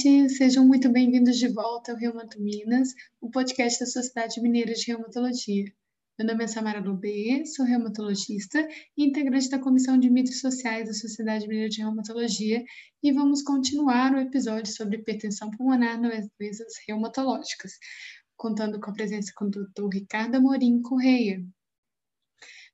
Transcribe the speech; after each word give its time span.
gente! 0.00 0.30
Sejam 0.30 0.66
muito 0.66 0.88
bem-vindos 0.88 1.36
de 1.36 1.48
volta 1.48 1.92
ao 1.92 1.98
Reumato 1.98 2.40
Minas, 2.40 2.94
o 3.20 3.30
podcast 3.30 3.80
da 3.80 3.86
Sociedade 3.86 4.40
Mineira 4.40 4.72
de 4.72 4.86
Reumatologia. 4.86 5.64
Meu 6.18 6.26
nome 6.26 6.44
é 6.44 6.46
Samara 6.46 6.80
Lobê, 6.80 7.44
sou 7.44 7.66
reumatologista 7.66 8.66
e 8.96 9.04
integrante 9.04 9.50
da 9.50 9.58
Comissão 9.58 9.98
de 9.98 10.08
Mídias 10.08 10.40
Sociais 10.40 10.86
da 10.86 10.94
Sociedade 10.94 11.46
Mineira 11.46 11.68
de 11.68 11.82
Reumatologia 11.82 12.64
e 13.02 13.12
vamos 13.12 13.42
continuar 13.42 14.14
o 14.14 14.20
episódio 14.20 14.72
sobre 14.72 14.96
hipertensão 14.96 15.50
pulmonar 15.50 16.00
nas 16.00 16.26
doenças 16.38 16.72
reumatológicas, 16.88 17.72
contando 18.38 18.80
com 18.80 18.90
a 18.90 18.94
presença 18.94 19.32
do 19.38 19.66
Dr. 19.66 19.88
Ricardo 19.92 20.36
Amorim 20.36 20.80
Correia. 20.80 21.44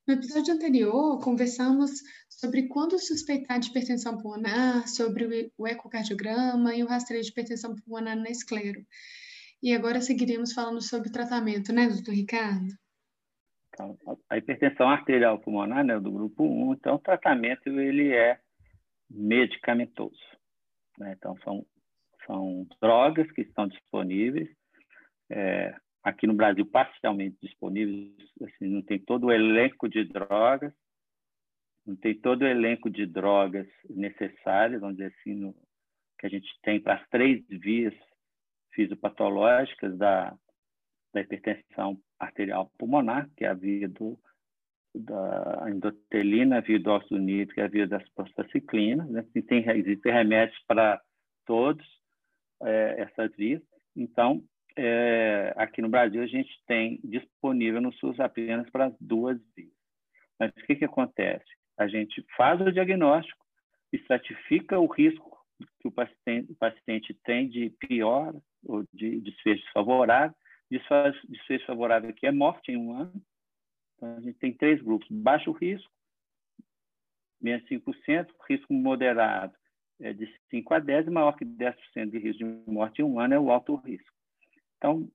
No 0.07 0.14
episódio 0.14 0.54
anterior, 0.54 1.20
conversamos 1.20 1.91
sobre 2.29 2.68
quando 2.68 2.97
suspeitar 2.97 3.59
de 3.59 3.70
hipertensão 3.70 4.16
pulmonar, 4.16 4.87
sobre 4.87 5.51
o 5.59 5.66
ecocardiograma 5.66 6.77
e 6.77 6.84
o 6.84 6.87
rastreio 6.87 7.24
de 7.24 7.30
hipertensão 7.30 7.74
pulmonar 7.74 8.16
na 8.16 8.30
esclero. 8.30 8.87
E 9.61 9.74
agora 9.74 10.00
seguiremos 10.00 10.52
falando 10.52 10.80
sobre 10.80 11.09
o 11.09 11.12
tratamento, 11.12 11.73
né, 11.73 11.88
doutor 11.88 12.14
Ricardo? 12.14 12.69
Então, 13.74 13.98
a 14.30 14.38
hipertensão 14.38 14.88
arterial 14.88 15.41
pulmonar, 15.41 15.84
né, 15.84 15.98
do 15.98 16.12
grupo 16.12 16.45
1, 16.45 16.75
então 16.75 16.95
o 16.95 17.00
tratamento 17.00 17.69
ele 17.69 18.14
é 18.14 18.38
medicamentoso. 19.11 20.23
Né? 20.98 21.14
Então, 21.19 21.36
são, 21.42 21.66
são 22.27 22.64
drogas 22.80 23.28
que 23.33 23.41
estão 23.41 23.66
disponíveis, 23.66 24.48
é, 25.30 25.75
aqui 26.06 26.24
no 26.24 26.34
Brasil 26.34 26.65
parcialmente 26.65 27.37
disponíveis, 27.42 28.14
assim, 28.41 28.69
não 28.69 28.80
tem 28.80 28.97
todo 28.97 29.27
o 29.27 29.33
elenco 29.33 29.88
de 29.88 30.05
drogas, 30.05 30.73
não 31.84 31.97
tem 31.97 32.14
todo 32.14 32.42
o 32.42 32.47
elenco 32.47 32.88
de 32.88 33.05
drogas 33.05 33.66
necessárias, 33.91 34.80
vamos 34.80 34.97
dizer 34.97 35.12
assim, 35.19 35.34
no, 35.34 35.53
que 36.17 36.27
a 36.27 36.28
gente 36.28 36.48
tem 36.62 36.80
para 36.80 36.95
as 36.95 37.08
três 37.08 37.45
vias 37.48 37.92
fisiopatológicas 38.70 39.98
da, 39.98 40.33
da 41.12 41.22
hipertensão 41.22 42.00
arterial 42.20 42.70
pulmonar, 42.78 43.28
que 43.36 43.45
é 43.45 43.48
a 43.48 43.55
via 43.55 43.89
do, 43.89 44.17
da 44.95 45.67
endotelina, 45.69 46.58
a 46.58 46.61
via 46.61 46.78
do 46.78 46.91
óxido 46.91 47.19
nítrico 47.19 47.58
e 47.58 47.64
a 47.64 47.69
via 47.69 47.89
das 47.89 48.08
prostaciclinas. 48.11 49.11
Né? 49.11 49.27
Tem, 49.48 49.69
existem 49.70 50.12
remédios 50.12 50.62
para 50.69 51.02
todos 51.45 51.84
é, 52.62 53.00
essas 53.00 53.34
vias. 53.34 53.62
Então, 53.97 54.45
é, 54.77 55.55
aqui 55.56 55.80
no 55.80 55.88
Brasil, 55.88 56.22
a 56.22 56.27
gente 56.27 56.50
tem 56.66 57.00
disponível 57.02 57.80
no 57.80 57.92
SUS 57.94 58.20
apenas 58.20 58.69
para 58.70 58.86
as 58.86 58.94
duas 59.00 59.38
vias. 59.56 59.72
Mas 60.38 60.50
o 60.50 60.66
que, 60.66 60.77
que 60.77 60.84
acontece? 60.84 61.56
a 61.77 61.86
gente 61.86 62.24
faz 62.36 62.60
o 62.60 62.72
diagnóstico, 62.72 63.44
estratifica 63.92 64.78
o 64.78 64.86
risco 64.86 65.36
que 65.80 65.88
o 65.88 65.91
paciente, 65.91 66.52
o 66.52 66.56
paciente 66.56 67.14
tem 67.24 67.48
de 67.48 67.70
pior 67.70 68.34
ou 68.64 68.84
de 68.92 69.20
desfecho 69.20 69.64
favorável. 69.72 70.34
Desfecho 70.70 71.66
favorável 71.66 72.11
aqui 72.11 72.27
é 72.27 72.33
morte 72.33 72.72
em 72.72 72.77
um 72.77 72.94
ano. 72.94 73.22
Então, 73.94 74.16
a 74.16 74.20
gente 74.20 74.38
tem 74.38 74.52
três 74.52 74.83
grupos: 74.83 75.06
baixo 75.11 75.52
risco, 75.52 75.90
menos 77.40 77.66
5%, 77.68 78.28
risco 78.48 78.72
moderado 78.72 79.55
é 79.98 80.12
de 80.12 80.30
5 80.50 80.74
a 80.74 80.78
10, 80.78 81.06
e 81.06 81.11
maior 81.11 81.33
que 81.36 81.44
10% 81.44 82.11
de 82.11 82.18
risco 82.18 82.44
de 82.44 82.70
morte 82.70 83.00
em 83.00 83.05
um 83.05 83.18
ano 83.18 83.33
é 83.33 83.40
o 83.40 83.50
alto 83.50 83.77
risco. 83.77 84.16
Então, 84.77 85.08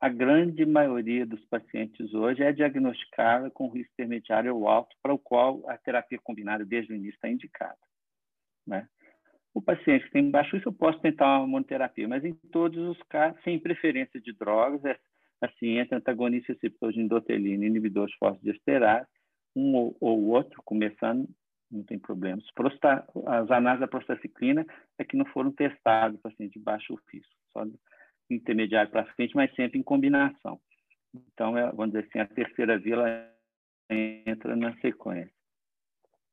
a 0.00 0.08
grande 0.08 0.66
maioria 0.66 1.24
dos 1.24 1.42
pacientes 1.46 2.12
hoje 2.12 2.42
é 2.42 2.52
diagnosticada 2.52 3.50
com 3.50 3.68
risco 3.68 3.92
intermediário 3.94 4.54
ou 4.54 4.68
alto, 4.68 4.94
para 5.02 5.14
o 5.14 5.18
qual 5.18 5.62
a 5.68 5.78
terapia 5.78 6.18
combinada 6.22 6.64
desde 6.64 6.92
o 6.92 6.96
início 6.96 7.14
está 7.14 7.28
indicada. 7.28 7.78
Né? 8.66 8.86
O 9.54 9.62
paciente 9.62 10.04
que 10.04 10.10
tem 10.10 10.30
baixo 10.30 10.56
risco, 10.56 10.68
eu 10.68 10.74
posso 10.74 11.00
tentar 11.00 11.38
uma 11.38 11.46
monoterapia, 11.46 12.08
mas 12.08 12.24
em 12.24 12.34
todos 12.52 12.78
os 12.88 13.02
casos, 13.04 13.40
sem 13.44 13.58
preferência 13.58 14.20
de 14.20 14.32
drogas, 14.32 14.84
é, 14.84 14.98
assim, 15.40 15.78
entre 15.78 15.96
antagonistas 15.96 16.56
receptores 16.56 16.96
de 16.96 17.00
endotelina 17.00 17.64
e 17.64 17.68
inibidores 17.68 18.14
fosfodiesterase, 18.16 19.08
um 19.56 19.74
ou, 19.74 19.96
ou 20.00 20.26
outro, 20.26 20.60
começando, 20.64 21.28
não 21.70 21.84
tem 21.84 21.98
problemas. 21.98 22.44
Prosta, 22.52 23.06
as 23.26 23.50
análises 23.50 23.80
da 23.80 23.88
prostaciclina 23.88 24.66
é 24.98 25.04
que 25.04 25.16
não 25.16 25.24
foram 25.26 25.52
testadas 25.52 26.20
para 26.20 26.30
paciente 26.30 26.58
de 26.58 26.64
baixo 26.64 26.98
risco, 27.10 27.32
só 27.52 27.64
intermediário 28.30 28.90
para 28.90 29.06
frente, 29.14 29.34
mas 29.34 29.54
sempre 29.54 29.78
em 29.78 29.82
combinação. 29.82 30.60
Então, 31.14 31.56
é, 31.56 31.70
vamos 31.70 31.92
dizer 31.92 32.06
assim, 32.08 32.18
a 32.18 32.26
terceira 32.26 32.78
via 32.78 33.30
entra 33.90 34.56
na 34.56 34.74
sequência 34.78 35.32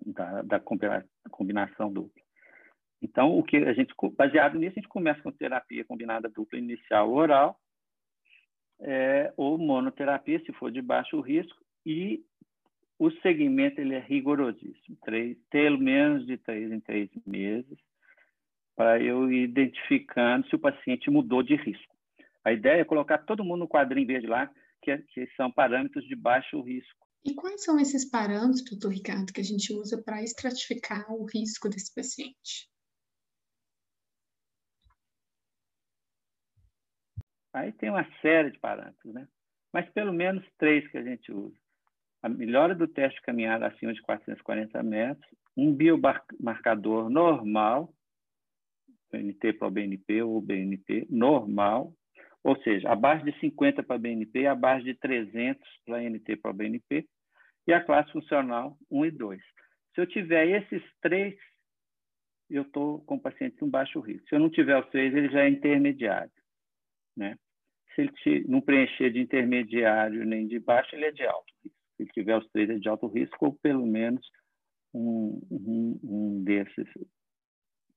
da, 0.06 0.41
da 0.41 0.59
combinação 1.29 1.91
dupla. 1.91 2.22
Então, 3.02 3.38
o 3.38 3.44
que 3.44 3.57
a 3.57 3.74
gente, 3.74 3.94
baseado 4.16 4.57
nisso, 4.57 4.74
a 4.78 4.81
gente 4.81 4.88
começa 4.88 5.22
com 5.22 5.31
terapia 5.31 5.85
combinada 5.85 6.29
dupla 6.29 6.59
inicial 6.59 7.12
oral, 7.12 7.59
é, 8.79 9.34
ou 9.38 9.58
monoterapia, 9.58 10.40
se 10.44 10.52
for 10.53 10.72
de 10.72 10.81
baixo 10.81 11.19
risco, 11.19 11.59
e 11.85 12.23
o 13.00 13.09
segmento 13.22 13.81
ele 13.81 13.96
é 13.96 14.00
rigorosíssimo, 14.00 14.97
três, 15.03 15.38
pelo 15.50 15.79
menos 15.79 16.25
de 16.25 16.38
três 16.38 16.72
em 16.72 16.79
três 16.79 17.09
meses, 17.25 17.78
para 18.81 19.00
eu 19.00 19.31
ir 19.31 19.44
identificando 19.44 20.50
se 20.50 20.56
o 20.56 20.59
paciente 20.59 21.08
mudou 21.12 21.44
de 21.44 21.56
risco. 21.56 21.96
A 22.44 22.52
ideia 22.52 22.81
é 22.81 22.84
colocar 22.84 23.19
todo 23.19 23.44
mundo 23.44 23.59
no 23.59 23.68
quadrinho 23.68 24.08
verde 24.08 24.25
lá, 24.25 24.52
que, 24.81 24.90
é, 24.90 24.97
que 24.97 25.28
são 25.38 25.52
parâmetros 25.52 26.03
de 26.08 26.16
baixo 26.16 26.59
risco. 26.62 27.06
E 27.24 27.36
quais 27.36 27.64
são 27.64 27.80
esses 27.80 28.09
parâmetros, 28.09 28.66
doutor 28.66 28.91
Ricardo, 28.91 29.31
que 29.31 29.40
a 29.40 29.44
gente 29.44 29.72
usa 29.72 30.02
para 30.03 30.24
estratificar 30.24 31.06
o 31.12 31.28
risco 31.31 31.70
desse 31.70 31.94
paciente? 31.94 32.68
Aí 37.53 37.72
tem 37.74 37.91
uma 37.91 38.08
série 38.20 38.50
de 38.50 38.58
parâmetros, 38.58 39.14
né? 39.14 39.28
Mas 39.72 39.88
pelo 39.91 40.12
menos 40.12 40.44
três 40.58 40.90
que 40.90 40.97
a 40.97 41.03
gente 41.03 41.31
usa. 41.31 41.56
A 42.24 42.28
melhora 42.28 42.74
do 42.74 42.88
teste 42.88 43.20
de 43.20 43.25
caminhada 43.28 43.68
acima 43.68 43.94
de 43.94 44.02
440 44.02 44.81
metros, 44.81 45.30
um 45.56 45.72
biomarcador 45.72 47.12
normal, 47.12 47.94
BNT 49.12 49.54
para 49.54 49.68
o 49.68 49.72
BNP 49.72 50.24
ou 50.24 50.42
BNP 50.42 51.08
normal, 51.10 51.94
ou 52.44 52.60
seja, 52.64 52.90
abaixo 52.90 53.26
de 53.26 53.38
50 53.40 53.84
para 53.84 53.98
BNP, 53.98 54.48
abaixo 54.48 54.84
de 54.84 54.96
300 54.96 55.62
para 55.86 56.02
NT 56.02 56.38
para 56.38 56.54
BNP, 56.54 57.06
e 57.68 57.74
a 57.74 57.84
classe 57.84 58.12
funcional 58.12 58.76
1 58.90 59.06
e 59.06 59.12
2. 59.12 59.42
Se 59.94 60.02
eu 60.02 60.08
tiver 60.08 60.48
esses 60.48 60.84
três, 61.02 61.36
eu 62.50 62.64
estou 62.64 63.02
com 63.02 63.16
o 63.16 63.22
paciente 63.22 63.58
com 63.58 63.70
baixo 63.70 64.00
risco. 64.00 64.28
Se 64.28 64.36
eu 64.36 64.40
não 64.40 64.50
tiver 64.50 64.78
os 64.78 64.90
três, 64.90 65.14
ele 65.14 65.30
já 65.30 65.44
é 65.44 65.50
intermediário. 65.50 66.32
Né? 67.16 67.38
Se 67.94 68.02
ele 68.02 68.46
não 68.48 68.62
preencher 68.62 69.12
de 69.12 69.20
intermediário 69.20 70.26
nem 70.26 70.48
de 70.48 70.60
baixo, 70.60 70.96
ele 70.96 71.06
é 71.06 71.12
de 71.12 71.24
alto 71.24 71.54
risco. 71.64 71.78
Se 71.96 72.04
ele 72.04 72.12
tiver 72.12 72.38
os 72.38 72.50
três, 72.50 72.70
é 72.70 72.78
de 72.78 72.90
alto 72.90 73.08
risco, 73.08 73.46
ou 73.46 73.54
pelo 73.62 73.86
menos 73.86 74.26
um, 74.94 75.40
um, 75.52 76.00
um 76.04 76.44
desses 76.44 76.88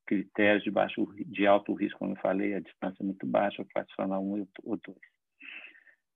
critérios 0.06 0.62
de 0.62 0.70
baixo 0.70 1.06
de 1.16 1.46
alto 1.46 1.74
risco, 1.74 1.98
como 1.98 2.12
eu 2.12 2.20
falei, 2.20 2.54
a 2.54 2.60
distância 2.60 3.02
é 3.02 3.06
muito 3.06 3.26
baixa, 3.26 3.64
fracional 3.72 4.22
1 4.24 4.46
ou 4.64 4.76
2. 4.76 4.98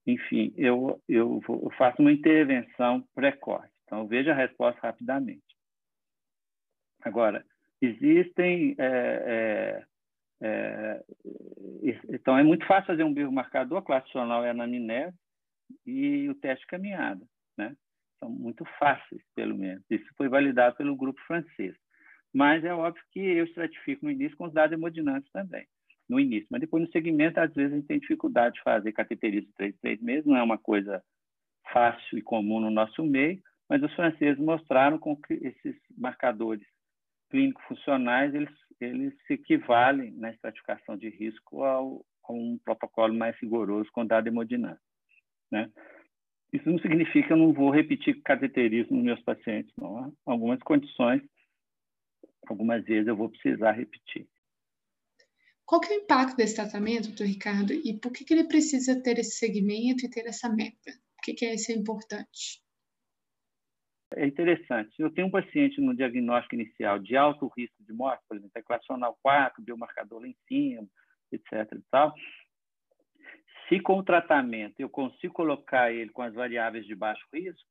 Enfim, 0.07 0.53
eu, 0.57 1.01
eu, 1.07 1.39
vou, 1.41 1.61
eu, 1.63 1.69
faço 1.77 2.01
uma 2.01 2.11
intervenção 2.11 3.03
precoce, 3.13 3.71
então 3.83 4.07
veja 4.07 4.31
a 4.31 4.35
resposta 4.35 4.79
rapidamente. 4.81 5.43
Agora, 7.01 7.45
existem. 7.81 8.75
É, 8.77 9.83
é, 10.41 10.45
é, 10.47 11.03
então, 12.09 12.37
é 12.37 12.43
muito 12.43 12.65
fácil 12.65 12.87
fazer 12.87 13.03
um 13.03 13.13
biomarcador, 13.13 13.81
classicional 13.83 14.43
é 14.43 14.49
anamnese 14.49 15.15
e 15.85 16.29
o 16.29 16.35
teste 16.35 16.61
de 16.61 16.67
caminhada, 16.67 17.25
né? 17.57 17.75
São 18.19 18.29
muito 18.29 18.65
fáceis, 18.77 19.21
pelo 19.35 19.57
menos. 19.57 19.83
Isso 19.89 20.07
foi 20.17 20.27
validado 20.27 20.75
pelo 20.75 20.95
grupo 20.95 21.19
francês. 21.21 21.75
Mas 22.33 22.63
é 22.63 22.73
óbvio 22.73 23.03
que 23.11 23.19
eu 23.19 23.45
estratifico 23.45 24.05
no 24.05 24.11
início 24.11 24.37
com 24.37 24.45
os 24.45 24.53
dados 24.53 24.73
hemodinâmicos 24.73 25.31
também, 25.31 25.65
no 26.07 26.19
início. 26.19 26.47
Mas 26.51 26.61
depois, 26.61 26.83
no 26.83 26.91
segmento, 26.91 27.39
às 27.39 27.53
vezes 27.53 27.73
a 27.73 27.75
gente 27.75 27.87
tem 27.87 27.99
dificuldade 27.99 28.55
de 28.55 28.61
fazer 28.61 28.91
cateterismo 28.91 29.51
três 29.55 29.75
três 29.77 30.01
meses, 30.01 30.25
não 30.25 30.37
é 30.37 30.43
uma 30.43 30.57
coisa 30.57 31.03
fácil 31.71 32.17
e 32.17 32.21
comum 32.21 32.59
no 32.59 32.69
nosso 32.69 33.03
meio, 33.03 33.41
mas 33.67 33.81
os 33.83 33.93
franceses 33.93 34.39
mostraram 34.39 34.97
com 34.97 35.15
que 35.15 35.33
esses 35.33 35.75
marcadores 35.97 36.65
clínicos 37.29 37.63
funcionais 37.65 38.33
eles, 38.33 38.49
eles 38.81 39.13
se 39.27 39.33
equivalem 39.33 40.11
na 40.13 40.31
estratificação 40.31 40.97
de 40.97 41.09
risco 41.09 41.63
ao, 41.63 42.03
a 42.23 42.33
um 42.33 42.57
protocolo 42.63 43.13
mais 43.13 43.37
rigoroso 43.39 43.89
com 43.91 44.05
dado 44.05 44.27
hemodinâmico. 44.27 44.81
Né? 45.51 45.69
Isso 46.51 46.67
não 46.69 46.79
significa 46.79 47.27
que 47.27 47.33
eu 47.33 47.37
não 47.37 47.53
vou 47.53 47.69
repetir 47.69 48.21
cateterismo 48.23 48.97
nos 48.97 49.05
meus 49.05 49.21
pacientes, 49.21 49.71
não. 49.77 50.11
Algumas 50.25 50.59
condições 50.59 51.21
algumas 52.47 52.83
vezes 52.83 53.07
eu 53.07 53.15
vou 53.15 53.29
precisar 53.29 53.71
repetir. 53.71 54.27
Qual 55.65 55.79
que 55.79 55.93
é 55.93 55.97
o 55.97 56.01
impacto 56.01 56.35
desse 56.35 56.55
tratamento, 56.55 57.09
doutor 57.09 57.27
Ricardo, 57.27 57.73
e 57.73 57.99
por 57.99 58.11
que, 58.11 58.25
que 58.25 58.33
ele 58.33 58.47
precisa 58.47 59.01
ter 59.03 59.19
esse 59.19 59.37
segmento 59.37 60.03
e 60.03 60.09
ter 60.09 60.25
essa 60.25 60.49
meta? 60.49 60.91
Por 61.15 61.23
que, 61.23 61.33
que 61.33 61.45
é 61.45 61.53
isso 61.53 61.71
importante? 61.71 62.63
É 64.15 64.25
interessante. 64.25 64.91
Eu 64.97 65.11
tenho 65.11 65.27
um 65.27 65.31
paciente 65.31 65.79
no 65.79 65.95
diagnóstico 65.95 66.55
inicial 66.55 66.97
de 66.97 67.15
alto 67.15 67.47
risco 67.55 67.83
de 67.83 67.93
morte, 67.93 68.23
por 68.27 68.35
exemplo, 68.35 68.57
equacional 68.57 69.15
4, 69.21 69.61
biomarcador 69.61 70.21
lá 70.21 70.27
em 70.27 70.35
cima, 70.47 70.87
etc. 71.31 71.71
E 71.73 71.83
tal, 71.91 72.15
se 73.67 73.79
com 73.79 73.99
o 73.99 74.03
tratamento 74.03 74.79
eu 74.79 74.89
consigo 74.89 75.33
colocar 75.33 75.91
ele 75.91 76.09
com 76.09 76.23
as 76.23 76.33
variáveis 76.33 76.87
de 76.87 76.95
baixo 76.95 77.23
risco, 77.31 77.69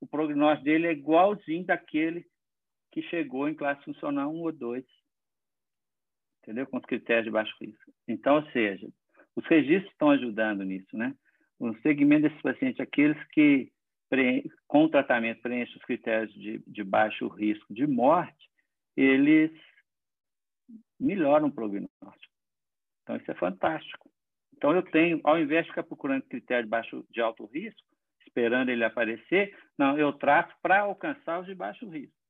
o 0.00 0.06
prognóstico 0.06 0.64
dele 0.64 0.86
é 0.86 0.92
igualzinho 0.92 1.66
daquele 1.66 2.26
que 2.94 3.02
chegou 3.02 3.48
em 3.48 3.54
classe 3.54 3.84
funcional 3.84 4.32
1 4.32 4.40
ou 4.40 4.52
2. 4.52 4.84
Entendeu? 6.42 6.64
Com 6.68 6.76
os 6.76 6.84
critérios 6.84 7.24
de 7.24 7.30
baixo 7.32 7.52
risco. 7.60 7.92
Então, 8.06 8.36
ou 8.36 8.50
seja, 8.52 8.88
os 9.34 9.44
registros 9.46 9.90
estão 9.90 10.10
ajudando 10.10 10.62
nisso, 10.62 10.96
né? 10.96 11.12
O 11.58 11.74
segmento 11.78 12.28
desses 12.28 12.40
pacientes, 12.40 12.80
aqueles 12.80 13.22
que 13.28 13.72
com 14.68 14.84
o 14.84 14.88
tratamento 14.88 15.42
preenchem 15.42 15.76
os 15.76 15.82
critérios 15.82 16.32
de, 16.34 16.62
de 16.64 16.84
baixo 16.84 17.26
risco 17.26 17.74
de 17.74 17.84
morte, 17.84 18.48
eles 18.96 19.50
melhoram 21.00 21.48
o 21.48 21.52
prognóstico. 21.52 22.32
Então, 23.02 23.16
isso 23.16 23.28
é 23.28 23.34
fantástico. 23.34 24.08
Então, 24.56 24.72
eu 24.72 24.82
tenho, 24.82 25.20
ao 25.24 25.36
invés 25.36 25.64
de 25.64 25.70
ficar 25.70 25.82
procurando 25.82 26.22
critério 26.22 26.64
de, 26.64 26.70
baixo, 26.70 27.04
de 27.10 27.20
alto 27.20 27.44
risco, 27.46 27.82
esperando 28.24 28.68
ele 28.68 28.84
aparecer, 28.84 29.58
não, 29.76 29.98
eu 29.98 30.12
trato 30.12 30.54
para 30.62 30.82
alcançar 30.82 31.40
os 31.40 31.46
de 31.46 31.54
baixo 31.56 31.88
risco. 31.88 32.23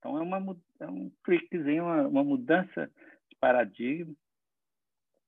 Então, 0.00 0.18
é, 0.18 0.22
uma, 0.22 0.56
é 0.80 0.86
um 0.86 1.12
cliquezinho, 1.22 1.84
uma, 1.84 2.08
uma 2.08 2.24
mudança 2.24 2.90
de 3.28 3.36
paradigma 3.38 4.14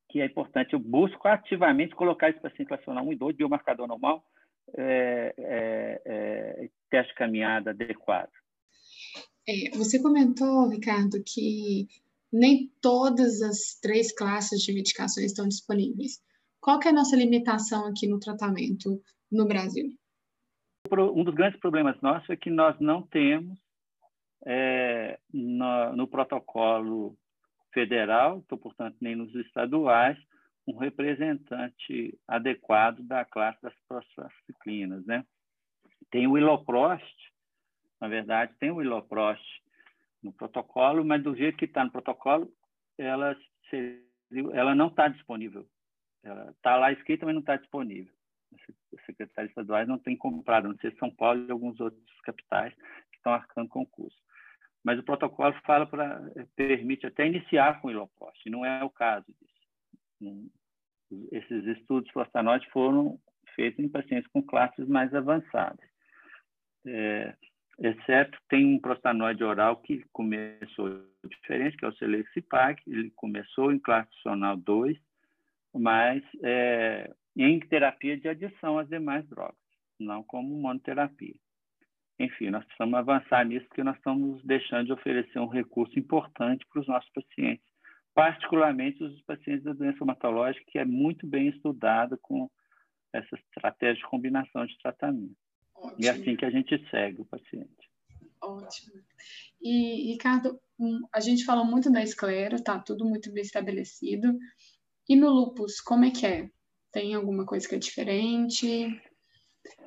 que 0.08 0.20
é 0.20 0.26
importante. 0.26 0.72
Eu 0.72 0.80
busco 0.80 1.28
ativamente 1.28 1.94
colocar 1.94 2.30
esse 2.30 2.40
paciente 2.40 2.68
classificacional 2.68 3.06
1 3.06 3.12
e 3.12 3.16
2, 3.16 3.36
biomarcador 3.36 3.86
normal, 3.86 4.24
é, 4.76 5.34
é, 5.38 6.02
é, 6.04 6.70
teste 6.90 7.12
de 7.12 7.18
caminhada 7.18 7.70
adequado. 7.70 8.30
É, 9.48 9.76
você 9.76 10.00
comentou, 10.00 10.68
Ricardo, 10.68 11.22
que 11.24 11.86
nem 12.32 12.70
todas 12.80 13.42
as 13.42 13.78
três 13.80 14.14
classes 14.14 14.62
de 14.62 14.72
medicações 14.72 15.26
estão 15.26 15.46
disponíveis. 15.46 16.22
Qual 16.60 16.78
que 16.78 16.88
é 16.88 16.90
a 16.90 16.94
nossa 16.94 17.16
limitação 17.16 17.86
aqui 17.86 18.06
no 18.06 18.20
tratamento 18.20 19.02
no 19.30 19.46
Brasil? 19.46 19.88
Um 20.90 21.24
dos 21.24 21.34
grandes 21.34 21.58
problemas 21.58 22.00
nossos 22.00 22.28
é 22.30 22.36
que 22.36 22.50
nós 22.50 22.78
não 22.80 23.02
temos 23.02 23.58
é, 24.44 25.18
no, 25.32 25.96
no, 25.96 26.06
protocolo 26.06 27.16
federal, 27.72 28.38
então, 28.38 28.58
portanto, 28.58 28.96
nem 29.00 29.14
nos 29.14 29.34
estaduais, 29.34 30.18
um 30.66 30.76
representante 30.76 32.18
adequado 32.26 33.02
da 33.02 33.24
classe 33.24 33.60
das 33.62 33.74
prostacyclinas, 33.88 35.04
né? 35.06 35.24
Tem 36.10 36.26
o 36.26 36.36
iloprost, 36.36 37.16
na 38.00 38.08
verdade, 38.08 38.54
tem 38.58 38.70
o 38.70 38.82
iloprost 38.82 39.44
no 40.22 40.32
protocolo, 40.32 41.04
mas 41.04 41.22
do 41.22 41.34
jeito 41.34 41.56
que 41.56 41.64
está 41.64 41.84
no 41.84 41.90
protocolo, 41.90 42.52
ela, 42.98 43.36
ela 44.52 44.74
não 44.74 44.88
está 44.88 45.08
disponível. 45.08 45.66
Está 46.50 46.76
lá 46.76 46.92
escrita, 46.92 47.26
mas 47.26 47.34
não 47.34 47.40
está 47.40 47.56
disponível. 47.56 48.12
Os 48.92 49.04
secretários 49.06 49.50
estaduais 49.50 49.88
não 49.88 49.98
têm 49.98 50.16
comprado, 50.16 50.68
não 50.68 50.76
sei 50.76 50.90
se 50.90 50.98
São 50.98 51.10
Paulo 51.10 51.44
e 51.46 51.50
alguns 51.50 51.80
outros 51.80 52.20
capitais 52.20 52.74
que 53.10 53.16
estão 53.16 53.32
arcando 53.32 53.68
com 53.68 53.82
o 53.82 53.86
custo. 53.86 54.20
Mas 54.84 54.98
o 54.98 55.02
protocolo 55.02 55.54
fala 55.64 55.86
para 55.86 56.20
permite 56.56 57.06
até 57.06 57.26
iniciar 57.26 57.80
com 57.80 57.90
iloprost, 57.90 58.50
não 58.50 58.64
é 58.64 58.82
o 58.82 58.90
caso 58.90 59.26
disso. 59.40 60.42
Esses 61.30 61.64
estudos 61.78 62.10
prostanoides 62.12 62.68
foram 62.70 63.18
feitos 63.54 63.84
em 63.84 63.88
pacientes 63.88 64.30
com 64.32 64.42
classes 64.42 64.88
mais 64.88 65.14
avançadas. 65.14 65.86
É, 66.86 67.34
exceto 67.78 68.38
tem 68.48 68.66
um 68.66 68.80
prostanoide 68.80 69.44
oral 69.44 69.76
que 69.76 70.04
começou 70.12 71.06
diferente, 71.28 71.76
que 71.76 71.84
é 71.84 71.88
o 71.88 71.94
Selexipag, 71.94 72.80
ele 72.86 73.10
começou 73.14 73.72
em 73.72 73.78
classe 73.78 74.10
funcional 74.16 74.56
2, 74.56 74.98
mas 75.74 76.22
é, 76.42 77.12
em 77.36 77.60
terapia 77.60 78.16
de 78.16 78.28
adição 78.28 78.78
às 78.78 78.88
demais 78.88 79.26
drogas, 79.28 79.56
não 79.98 80.22
como 80.22 80.56
monoterapia. 80.56 81.34
Enfim, 82.22 82.50
nós 82.50 82.64
precisamos 82.64 82.94
avançar 82.94 83.44
nisso, 83.44 83.66
porque 83.66 83.82
nós 83.82 83.96
estamos 83.96 84.40
deixando 84.44 84.86
de 84.86 84.92
oferecer 84.92 85.40
um 85.40 85.48
recurso 85.48 85.98
importante 85.98 86.64
para 86.72 86.80
os 86.80 86.86
nossos 86.86 87.10
pacientes, 87.10 87.64
particularmente 88.14 89.02
os 89.02 89.20
pacientes 89.22 89.64
da 89.64 89.72
doença 89.72 90.04
hematológica, 90.04 90.64
que 90.68 90.78
é 90.78 90.84
muito 90.84 91.26
bem 91.26 91.48
estudada 91.48 92.16
com 92.22 92.48
essa 93.12 93.34
estratégia 93.34 93.96
de 93.96 94.08
combinação 94.08 94.64
de 94.64 94.78
tratamento. 94.78 95.34
Ótimo. 95.74 95.96
E 95.98 96.06
é 96.06 96.10
assim 96.10 96.36
que 96.36 96.44
a 96.44 96.50
gente 96.50 96.90
segue 96.90 97.22
o 97.22 97.24
paciente. 97.24 97.90
Ótimo. 98.40 99.02
E, 99.60 100.12
Ricardo, 100.12 100.60
a 101.12 101.18
gente 101.18 101.44
falou 101.44 101.64
muito 101.64 101.90
da 101.90 102.04
esclera, 102.04 102.62
tá 102.62 102.78
tudo 102.78 103.04
muito 103.04 103.32
bem 103.32 103.42
estabelecido. 103.42 104.38
E 105.08 105.16
no 105.16 105.28
lupus, 105.28 105.80
como 105.80 106.04
é 106.04 106.10
que 106.12 106.24
é? 106.24 106.48
Tem 106.92 107.14
alguma 107.14 107.44
coisa 107.44 107.68
que 107.68 107.74
é 107.74 107.78
diferente? 107.78 108.86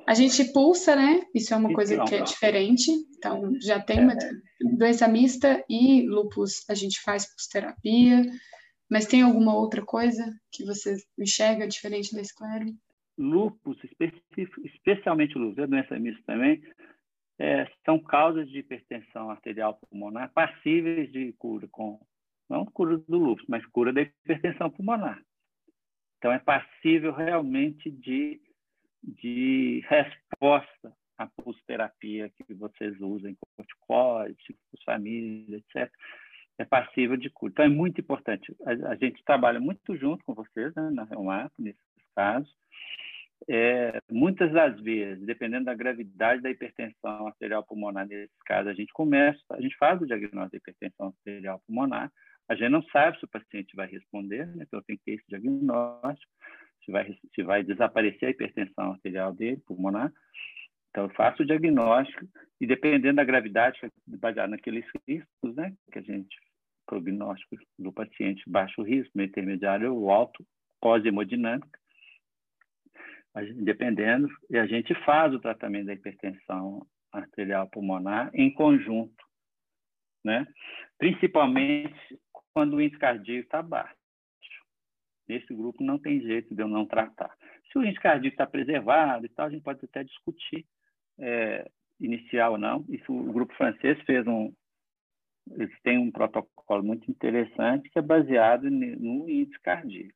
A 0.06 0.14
gente 0.14 0.52
pulsa, 0.52 0.94
né? 0.94 1.22
Isso 1.34 1.52
é 1.52 1.56
uma 1.56 1.72
coisa 1.72 2.02
que 2.04 2.14
é 2.14 2.22
diferente. 2.22 2.90
Então, 3.16 3.52
já 3.60 3.80
tem 3.80 4.00
uma 4.00 4.12
é. 4.12 4.76
doença 4.76 5.08
mista 5.08 5.64
e 5.68 6.06
lupus 6.06 6.68
a 6.70 6.74
gente 6.74 7.00
faz 7.02 7.26
pulsoterapia. 7.26 8.22
Mas 8.90 9.06
tem 9.06 9.22
alguma 9.22 9.54
outra 9.54 9.84
coisa 9.84 10.24
que 10.52 10.64
você 10.64 10.96
enxerga 11.18 11.66
diferente 11.66 12.14
da 12.14 12.20
esclera? 12.20 12.64
Lupus, 13.18 13.78
especialmente 14.64 15.36
lupus, 15.36 15.58
a 15.58 15.66
doença 15.66 15.98
mista 15.98 16.22
também, 16.26 16.62
é, 17.38 17.66
são 17.84 17.98
causas 17.98 18.48
de 18.48 18.58
hipertensão 18.58 19.30
arterial 19.30 19.74
pulmonar 19.74 20.32
passíveis 20.32 21.10
de 21.10 21.32
cura, 21.32 21.66
com 21.70 22.00
não 22.48 22.64
cura 22.64 22.96
do 22.98 23.18
lúpus, 23.18 23.44
mas 23.48 23.64
cura 23.66 23.92
da 23.92 24.02
hipertensão 24.02 24.70
pulmonar. 24.70 25.20
Então, 26.18 26.32
é 26.32 26.38
passível 26.38 27.12
realmente 27.12 27.90
de, 27.90 28.40
de 29.06 29.82
resposta 29.88 30.92
à 31.16 31.26
pulsoterapia 31.26 32.30
que 32.30 32.54
vocês 32.54 33.00
usam, 33.00 33.34
corticoides, 33.56 34.56
família, 34.84 35.58
etc. 35.58 35.90
É 36.58 36.64
passível 36.64 37.16
de 37.16 37.30
cura. 37.30 37.52
Então, 37.52 37.64
é 37.64 37.68
muito 37.68 38.00
importante. 38.00 38.54
A, 38.64 38.90
a 38.90 38.96
gente 38.96 39.22
trabalha 39.24 39.60
muito 39.60 39.96
junto 39.96 40.24
com 40.24 40.34
vocês, 40.34 40.74
né, 40.74 40.90
na 40.90 41.04
Reumato, 41.04 41.54
nesses 41.58 41.80
casos, 42.14 42.52
é, 43.48 44.00
muitas 44.10 44.52
das 44.52 44.80
vezes, 44.80 45.24
dependendo 45.24 45.66
da 45.66 45.74
gravidade 45.74 46.42
da 46.42 46.50
hipertensão 46.50 47.28
arterial 47.28 47.62
pulmonar, 47.64 48.06
nesse 48.06 48.32
caso, 48.44 48.68
a 48.68 48.74
gente 48.74 48.92
começa, 48.92 49.40
a 49.50 49.60
gente 49.60 49.76
faz 49.76 50.00
o 50.00 50.06
diagnóstico 50.06 50.50
de 50.50 50.56
hipertensão 50.56 51.08
arterial 51.08 51.62
pulmonar, 51.66 52.10
a 52.48 52.54
gente 52.54 52.70
não 52.70 52.82
sabe 52.84 53.18
se 53.18 53.24
o 53.24 53.28
paciente 53.28 53.76
vai 53.76 53.86
responder, 53.86 54.46
né? 54.46 54.64
então 54.66 54.82
tem 54.82 54.96
que 54.96 55.04
ter 55.04 55.12
esse 55.12 55.24
diagnóstico, 55.28 56.32
se 56.86 56.92
vai, 56.92 57.18
se 57.34 57.42
vai 57.42 57.62
desaparecer 57.64 58.28
a 58.28 58.30
hipertensão 58.30 58.92
arterial 58.92 59.34
dele, 59.34 59.60
pulmonar. 59.66 60.12
Então, 60.90 61.04
eu 61.04 61.10
faço 61.10 61.42
o 61.42 61.46
diagnóstico 61.46 62.24
e, 62.60 62.66
dependendo 62.66 63.16
da 63.16 63.24
gravidade, 63.24 63.78
é 63.84 63.90
baseado 64.16 64.50
naqueles 64.50 64.86
riscos, 65.06 65.54
né, 65.54 65.74
que 65.92 65.98
a 65.98 66.02
gente, 66.02 66.34
prognóstico 66.86 67.56
do 67.78 67.92
paciente, 67.92 68.48
baixo 68.48 68.82
risco, 68.82 69.10
meio 69.14 69.28
intermediário 69.28 69.94
ou 69.94 70.10
alto, 70.10 70.46
pós-hemodinâmica, 70.80 71.78
dependendo, 73.56 74.28
e 74.48 74.56
a 74.56 74.66
gente 74.66 74.94
faz 75.04 75.34
o 75.34 75.40
tratamento 75.40 75.86
da 75.86 75.92
hipertensão 75.92 76.86
arterial 77.12 77.68
pulmonar 77.68 78.30
em 78.32 78.50
conjunto, 78.50 79.24
né? 80.24 80.46
Principalmente 80.96 82.18
quando 82.54 82.74
o 82.74 82.80
índice 82.80 82.98
cardíaco 82.98 83.44
está 83.44 83.62
baixo. 83.62 83.95
Nesse 85.28 85.54
grupo 85.54 85.82
não 85.82 85.98
tem 85.98 86.20
jeito 86.20 86.54
de 86.54 86.62
eu 86.62 86.68
não 86.68 86.86
tratar. 86.86 87.34
Se 87.70 87.78
o 87.78 87.82
índice 87.82 88.00
cardíaco 88.00 88.34
está 88.34 88.46
preservado 88.46 89.26
e 89.26 89.28
tal, 89.28 89.46
a 89.46 89.50
gente 89.50 89.62
pode 89.62 89.84
até 89.84 90.04
discutir 90.04 90.64
é, 91.18 91.68
inicial 92.00 92.52
ou 92.52 92.58
não. 92.58 92.84
Isso 92.88 93.12
o 93.12 93.32
grupo 93.32 93.54
francês 93.54 94.00
fez 94.02 94.26
um, 94.26 94.52
eles 95.52 95.80
têm 95.82 95.98
um 95.98 96.10
protocolo 96.10 96.82
muito 96.82 97.10
interessante 97.10 97.88
que 97.90 97.98
é 97.98 98.02
baseado 98.02 98.70
no 98.70 99.28
índice 99.28 99.60
cardíaco. 99.60 100.14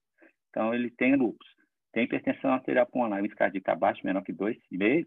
Então 0.48 0.74
ele 0.74 0.90
tem 0.90 1.16
lupus 1.16 1.48
tem 1.92 2.04
hipertensão 2.04 2.52
arterial 2.52 2.86
pulmonar, 2.86 3.18
o 3.18 3.24
índice 3.24 3.36
cardíaco 3.36 3.62
está 3.62 3.74
baixo, 3.74 4.04
menor 4.04 4.22
que 4.22 4.32
2,5, 4.32 5.06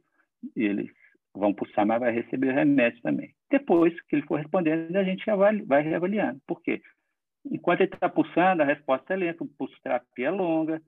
eles 0.55 0.91
vão 1.33 1.53
pulsar, 1.53 1.85
mas 1.85 1.99
vai 1.99 2.11
receber 2.11 2.53
remédio 2.53 3.01
também. 3.01 3.33
Depois 3.49 3.93
que 4.03 4.15
ele 4.15 4.25
for 4.25 4.37
respondendo, 4.37 4.95
a 4.95 5.03
gente 5.03 5.23
vai 5.65 5.81
reavaliando. 5.81 6.39
Por 6.45 6.61
quê? 6.61 6.81
Enquanto 7.63 7.79
ele 7.79 7.93
está 7.93 8.09
pulsando, 8.09 8.61
a 8.61 8.65
resposta 8.65 9.13
é 9.13 9.15
lenta, 9.15 9.41
o 9.41 9.47
pulso 9.47 9.73
terapia 9.81 10.27
é 10.27 10.29
longa, 10.29 10.81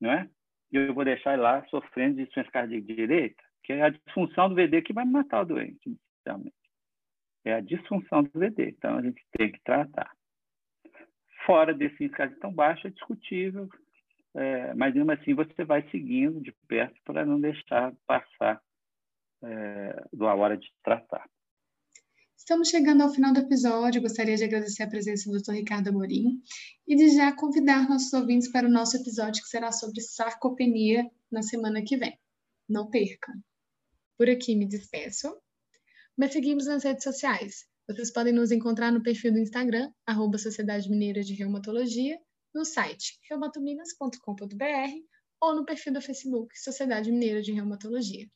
não 0.00 0.12
é? 0.12 0.30
E 0.70 0.76
eu 0.76 0.94
vou 0.94 1.04
deixar 1.04 1.32
ele 1.32 1.42
lá 1.42 1.66
sofrendo 1.66 2.14
de 2.14 2.22
insuficiência 2.22 2.52
cardíaca 2.52 2.86
direita, 2.86 3.42
que 3.64 3.72
é 3.72 3.82
a 3.82 3.88
disfunção 3.88 4.48
do 4.48 4.54
VD 4.54 4.82
que 4.82 4.92
vai 4.92 5.04
matar 5.04 5.40
o 5.40 5.46
doente, 5.46 5.80
inicialmente. 5.88 6.54
É 7.44 7.54
a 7.54 7.60
disfunção 7.60 8.22
do 8.22 8.30
VD, 8.38 8.68
então 8.68 8.98
a 8.98 9.02
gente 9.02 9.20
tem 9.32 9.50
que 9.50 9.60
tratar. 9.64 10.08
Fora 11.44 11.74
desse 11.74 12.08
cardíaco 12.10 12.40
tão 12.40 12.52
baixo, 12.52 12.86
é 12.86 12.90
discutível, 12.90 13.68
é, 14.36 14.72
mas 14.74 14.94
mesmo 14.94 15.10
assim 15.10 15.34
você 15.34 15.64
vai 15.64 15.82
seguindo 15.90 16.40
de 16.40 16.52
perto 16.68 16.94
para 17.04 17.26
não 17.26 17.40
deixar 17.40 17.92
passar 18.06 18.62
é, 19.42 20.04
da 20.12 20.32
hora 20.32 20.56
de 20.56 20.70
tratar. 20.84 21.28
Estamos 22.40 22.70
chegando 22.70 23.02
ao 23.02 23.12
final 23.12 23.34
do 23.34 23.40
episódio. 23.40 24.00
Gostaria 24.00 24.34
de 24.34 24.42
agradecer 24.42 24.82
a 24.82 24.88
presença 24.88 25.30
do 25.30 25.38
Dr. 25.38 25.52
Ricardo 25.52 25.88
Amorim 25.88 26.42
e 26.88 26.96
de 26.96 27.10
já 27.10 27.30
convidar 27.32 27.86
nossos 27.86 28.10
ouvintes 28.14 28.50
para 28.50 28.66
o 28.66 28.70
nosso 28.70 28.96
episódio 28.96 29.42
que 29.42 29.48
será 29.48 29.70
sobre 29.70 30.00
sarcopenia 30.00 31.08
na 31.30 31.42
semana 31.42 31.82
que 31.82 31.98
vem. 31.98 32.18
Não 32.66 32.88
percam! 32.88 33.34
Por 34.16 34.28
aqui 34.28 34.56
me 34.56 34.66
despeço, 34.66 35.36
mas 36.16 36.32
seguimos 36.32 36.66
nas 36.66 36.82
redes 36.82 37.04
sociais. 37.04 37.66
Vocês 37.86 38.10
podem 38.10 38.32
nos 38.32 38.50
encontrar 38.50 38.90
no 38.90 39.02
perfil 39.02 39.32
do 39.32 39.38
Instagram, 39.38 39.92
arroba 40.06 40.38
Sociedade 40.38 40.88
Mineira 40.88 41.22
de 41.22 41.34
Reumatologia, 41.34 42.18
no 42.54 42.64
site 42.64 43.18
reumatominas.com.br 43.28 44.92
ou 45.42 45.54
no 45.54 45.66
perfil 45.66 45.92
do 45.92 46.00
Facebook 46.00 46.58
Sociedade 46.58 47.12
Mineira 47.12 47.42
de 47.42 47.52
Reumatologia. 47.52 48.26